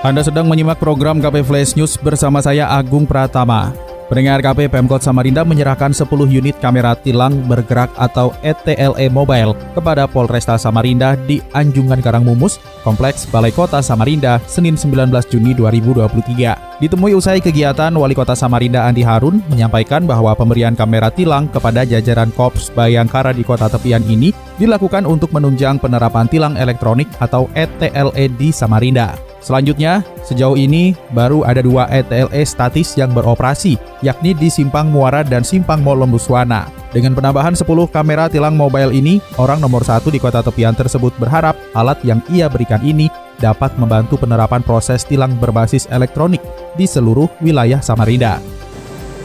[0.00, 3.68] Anda sedang menyimak program KP Flash News bersama saya Agung Pratama.
[4.08, 10.56] Pendengar KP Pemkot Samarinda menyerahkan 10 unit kamera tilang bergerak atau ETLE Mobile kepada Polresta
[10.56, 16.80] Samarinda di Anjungan Karangmumus, Kompleks Balai Kota Samarinda, Senin 19 Juni 2023.
[16.80, 22.32] Ditemui usai kegiatan, Wali Kota Samarinda Andi Harun menyampaikan bahwa pemberian kamera tilang kepada jajaran
[22.32, 28.48] Korps Bayangkara di kota tepian ini dilakukan untuk menunjang penerapan tilang elektronik atau ETLE di
[28.48, 29.29] Samarinda.
[29.40, 35.40] Selanjutnya, sejauh ini baru ada dua ETLE statis yang beroperasi, yakni di Simpang Muara dan
[35.40, 36.68] Simpang Mall Lembuswana.
[36.90, 41.56] Dengan penambahan 10 kamera tilang mobile ini, orang nomor satu di kota tepian tersebut berharap
[41.72, 43.08] alat yang ia berikan ini
[43.40, 46.44] dapat membantu penerapan proses tilang berbasis elektronik
[46.76, 48.42] di seluruh wilayah Samarinda.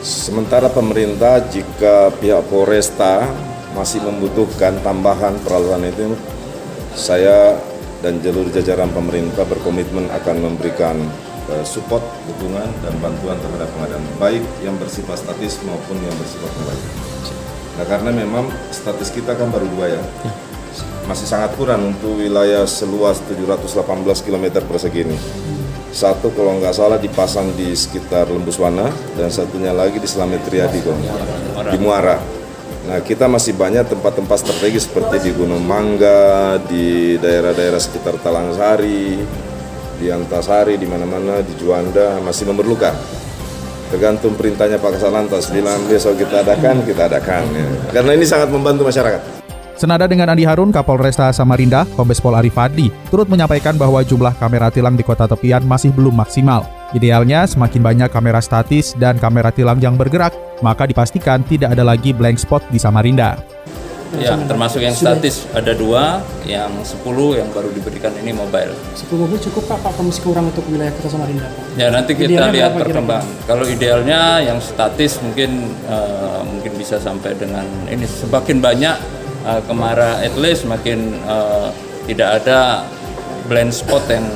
[0.00, 3.28] Sementara pemerintah jika pihak Polresta
[3.76, 6.16] masih membutuhkan tambahan peralatan itu,
[6.96, 7.54] saya
[8.00, 10.96] dan jalur jajaran pemerintah berkomitmen akan memberikan
[11.52, 16.84] uh, support, dukungan, dan bantuan terhadap pengadaan baik yang bersifat statis maupun yang bersifat mobile.
[17.76, 20.02] Nah karena memang statis kita kan baru dua ya,
[21.04, 25.18] masih sangat kurang untuk wilayah seluas 718 km persegi ini.
[25.90, 28.86] Satu kalau nggak salah dipasang di sekitar Lembuswana
[29.18, 30.78] dan satunya lagi di Selamet Riyadi
[31.66, 32.39] di Muara.
[32.80, 39.20] Nah, kita masih banyak tempat-tempat strategis seperti di Gunung Mangga, di daerah-daerah sekitar Talangsari,
[40.00, 42.96] di Antasari, di mana-mana, di Juanda masih memerlukan.
[43.92, 47.44] Tergantung perintahnya Pak Kasalantas, bilang besok kita adakan, kita adakan.
[47.52, 47.68] Ya.
[48.00, 49.42] Karena ini sangat membantu masyarakat.
[49.76, 52.56] Senada dengan Andi Harun, Kapolresta Samarinda, Kombes Pol Arif
[53.08, 56.79] turut menyampaikan bahwa jumlah kamera tilang di kota tepian masih belum maksimal.
[56.90, 62.10] Idealnya, semakin banyak kamera statis dan kamera tilang yang bergerak, maka dipastikan tidak ada lagi
[62.10, 63.38] blank spot di Samarinda.
[64.18, 67.06] Ya, termasuk yang statis ada dua, yang 10
[67.38, 68.74] yang baru diberikan ini mobile.
[68.98, 71.78] 10 mobil cukup Pak, Pak masih kurang untuk wilayah kota Samarinda Pak?
[71.78, 73.30] Ya nanti kita idealnya lihat perkembangan.
[73.46, 78.98] Kalau idealnya yang statis mungkin uh, mungkin bisa sampai dengan ini semakin banyak
[79.46, 81.70] uh, kemara at least semakin uh,
[82.10, 82.82] tidak ada
[83.46, 84.26] blind spot yang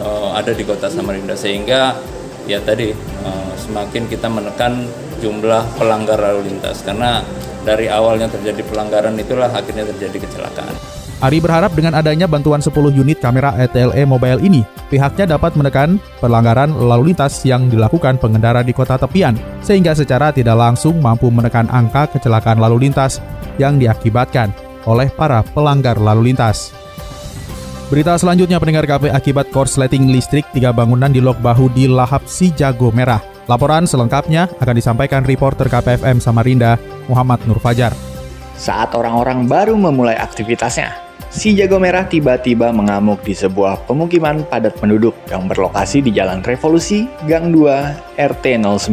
[0.00, 1.94] uh, ada di kota Samarinda sehingga
[2.48, 2.90] ya tadi
[3.24, 4.88] uh, semakin kita menekan
[5.22, 7.24] jumlah pelanggar lalu lintas karena
[7.64, 10.94] dari awalnya terjadi pelanggaran itulah akhirnya terjadi kecelakaan.
[11.24, 14.60] Ari berharap dengan adanya bantuan 10 unit kamera ETLE mobile ini,
[14.92, 19.32] pihaknya dapat menekan pelanggaran lalu lintas yang dilakukan pengendara di kota tepian,
[19.64, 23.24] sehingga secara tidak langsung mampu menekan angka kecelakaan lalu lintas
[23.56, 24.52] yang diakibatkan
[24.84, 26.76] oleh para pelanggar lalu lintas.
[27.94, 32.50] Berita selanjutnya pendengar KP akibat korsleting listrik tiga bangunan di Lok Bahu di Lahap Si
[32.50, 33.22] Jago Merah.
[33.46, 36.74] Laporan selengkapnya akan disampaikan reporter KPFM Samarinda,
[37.06, 37.94] Muhammad Nur Fajar.
[38.58, 40.90] Saat orang-orang baru memulai aktivitasnya,
[41.30, 47.06] si jago merah tiba-tiba mengamuk di sebuah pemukiman padat penduduk yang berlokasi di Jalan Revolusi,
[47.30, 48.90] Gang 2, RT 09,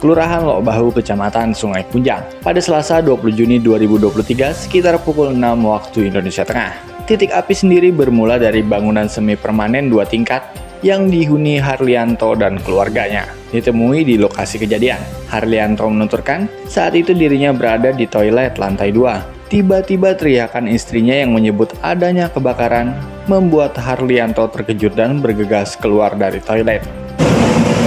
[0.00, 5.36] Kelurahan Lok Bahu, Kecamatan Sungai Punjang, pada Selasa 20 Juni 2023 sekitar pukul 6
[5.68, 6.87] waktu Indonesia Tengah.
[7.08, 10.44] Titik api sendiri bermula dari bangunan semi permanen dua tingkat
[10.84, 13.24] yang dihuni Harlianto dan keluarganya.
[13.48, 15.00] Ditemui di lokasi kejadian,
[15.32, 19.48] Harlianto menuturkan saat itu dirinya berada di toilet lantai 2.
[19.48, 22.92] Tiba-tiba teriakan istrinya yang menyebut adanya kebakaran
[23.24, 26.84] membuat Harlianto terkejut dan bergegas keluar dari toilet.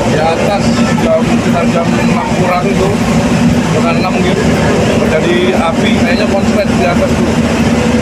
[0.10, 0.66] Di atas
[1.06, 2.90] jam sekitar jam 6 kurang itu,
[3.70, 4.44] dengan 6 gitu,
[5.06, 7.62] terjadi api, kayaknya konslet di atas tuh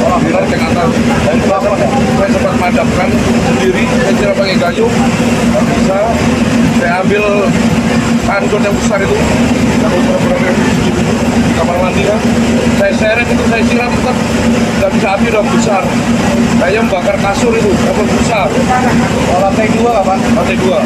[0.10, 0.92] orang bilang dengan atas
[1.28, 1.72] dan berapa
[2.18, 3.10] saya sempat madamkan
[3.46, 3.84] sendiri
[4.18, 4.34] saya
[4.80, 4.88] kayu
[5.52, 6.00] nggak bisa
[6.80, 7.24] saya ambil
[8.24, 9.18] kandun yang besar itu.
[9.80, 10.92] Yang ukuran di
[11.60, 12.20] kamar mandi kan
[12.80, 14.16] saya seret itu saya siram tetap.
[14.80, 15.84] Nggak bisa api udah besar.
[16.60, 18.48] Kayaknya membakar kasur itu kasur besar.
[19.36, 20.80] Oh, lantai dua apa lantai dua.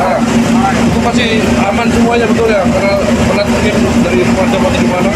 [0.00, 1.28] Nah itu masih
[1.68, 2.64] aman semuanya betul ya?
[2.64, 2.94] Karena
[3.28, 3.74] pernah mungkin
[4.08, 5.10] dari pemadam atau gimana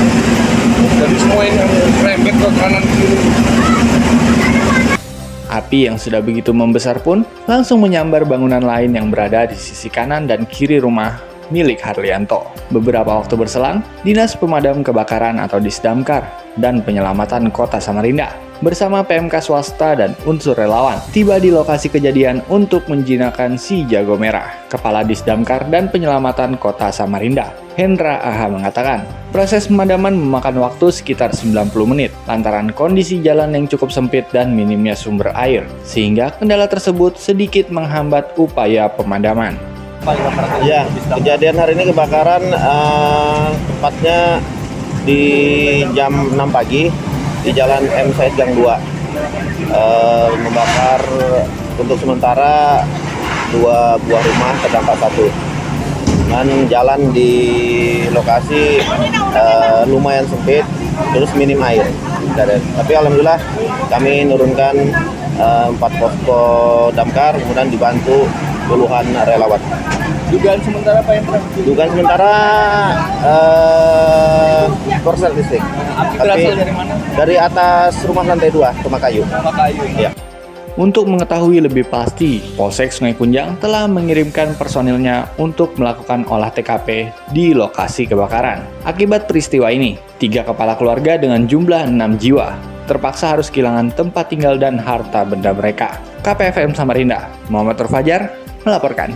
[0.82, 1.58] jadi semua ini
[2.02, 3.18] rembet ke kanan kiri
[5.72, 10.28] Api yang sudah begitu membesar pun langsung menyambar bangunan lain yang berada di sisi kanan
[10.28, 11.16] dan kiri rumah
[11.48, 12.44] milik Harlianto.
[12.68, 16.28] Beberapa waktu berselang, Dinas Pemadam Kebakaran atau Disdamkar
[16.60, 22.86] dan Penyelamatan Kota Samarinda bersama PMK swasta dan unsur relawan tiba di lokasi kejadian untuk
[22.86, 24.54] menjinakkan si jago merah.
[24.70, 29.02] Kepala Disdamkar dan Penyelamatan Kota Samarinda, Hendra Aha mengatakan,
[29.34, 34.94] proses pemadaman memakan waktu sekitar 90 menit lantaran kondisi jalan yang cukup sempit dan minimnya
[34.94, 39.58] sumber air, sehingga kendala tersebut sedikit menghambat upaya pemadaman.
[40.66, 40.82] Ya,
[41.14, 44.42] kejadian hari ini kebakaran uh, tepatnya
[45.06, 45.22] di
[45.94, 47.11] jam 6 pagi
[47.42, 48.62] di Jalan M Said Gang 2.
[49.72, 51.00] Uh, membakar
[51.76, 52.84] untuk sementara
[53.52, 55.26] dua buah rumah terdampak satu.
[56.32, 57.32] Dan jalan di
[58.08, 58.80] lokasi
[59.36, 60.64] uh, lumayan sempit,
[61.12, 61.84] terus minim air.
[62.80, 63.36] Tapi alhamdulillah
[63.92, 64.72] kami nurunkan
[65.76, 66.42] empat posko
[66.96, 68.24] damkar, kemudian dibantu
[68.72, 69.60] puluhan relawan.
[70.32, 71.24] Dugaan sementara apa yang
[71.60, 72.32] Dugaan sementara
[73.20, 74.64] uh,
[75.04, 75.60] korsel listrik.
[75.92, 76.94] Api berasal dari mana?
[77.12, 79.28] Dari atas rumah lantai dua, rumah kayu.
[79.28, 79.82] Rumah kayu.
[80.00, 80.10] Ya.
[80.72, 87.52] Untuk mengetahui lebih pasti, Polsek Sungai Kunjang telah mengirimkan personilnya untuk melakukan olah TKP di
[87.52, 88.64] lokasi kebakaran.
[88.88, 94.58] Akibat peristiwa ini, tiga kepala keluarga dengan jumlah 6 jiwa terpaksa harus kehilangan tempat tinggal
[94.58, 95.96] dan harta benda mereka.
[96.22, 98.30] KPFM Samarinda, Muhammad Turfajar,
[98.64, 99.14] melaporkan.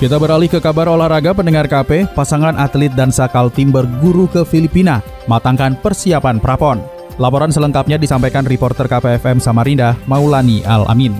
[0.00, 5.04] Kita beralih ke kabar olahraga pendengar KP, pasangan atlet dan sakal tim berguru ke Filipina,
[5.28, 6.80] matangkan persiapan prapon.
[7.20, 11.12] Laporan selengkapnya disampaikan reporter KPFM Samarinda, Maulani Al-Amin.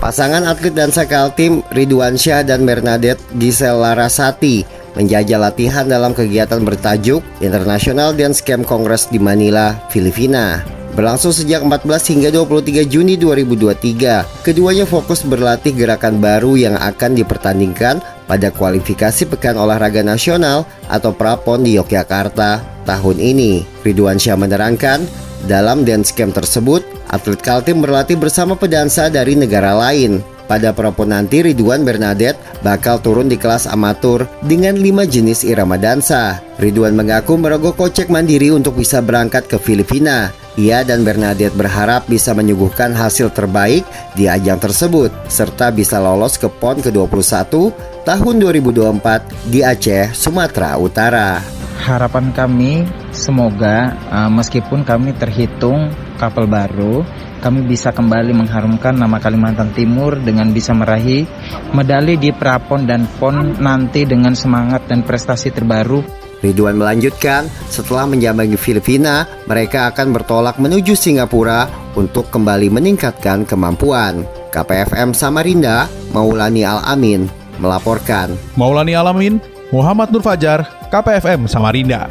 [0.00, 4.64] Pasangan atlet dan sakal tim Ridwan Syah dan Bernadette Giselle Larasati
[4.96, 10.81] menjajal latihan dalam kegiatan bertajuk International Dance Camp Congress di Manila, Filipina.
[10.92, 18.04] Berlangsung sejak 14 hingga 23 Juni 2023, keduanya fokus berlatih gerakan baru yang akan dipertandingkan
[18.28, 23.64] pada kualifikasi Pekan Olahraga Nasional atau Prapon di Yogyakarta tahun ini.
[23.80, 25.08] Ridwan Syah menerangkan,
[25.48, 30.20] dalam dance camp tersebut, atlet Kaltim berlatih bersama pedansa dari negara lain.
[30.44, 36.44] Pada Prapon nanti Ridwan Bernadette bakal turun di kelas amatur dengan lima jenis irama dansa.
[36.60, 40.41] Ridwan mengaku merogoh kocek mandiri untuk bisa berangkat ke Filipina.
[40.60, 46.44] Ia dan Bernadette berharap bisa menyuguhkan hasil terbaik di ajang tersebut serta bisa lolos ke
[46.44, 47.72] PON ke-21
[48.04, 51.40] tahun 2024 di Aceh, Sumatera Utara.
[51.80, 52.84] Harapan kami
[53.16, 55.88] semoga uh, meskipun kami terhitung
[56.20, 57.00] kapal baru,
[57.40, 61.24] kami bisa kembali mengharumkan nama Kalimantan Timur dengan bisa meraih
[61.72, 68.58] medali di Prapon dan PON nanti dengan semangat dan prestasi terbaru Ridwan melanjutkan, setelah menjambangi
[68.58, 74.26] Filipina, mereka akan bertolak menuju Singapura untuk kembali meningkatkan kemampuan.
[74.50, 77.30] KPFM Samarinda, Maulani Al-Amin,
[77.62, 78.34] melaporkan.
[78.58, 79.38] Maulani Al-Amin,
[79.70, 82.10] Muhammad Nur Fajar, KPFM Samarinda.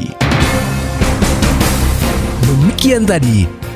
[2.50, 3.59] Demikian tadi